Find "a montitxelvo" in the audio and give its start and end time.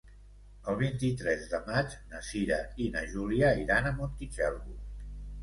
3.93-4.81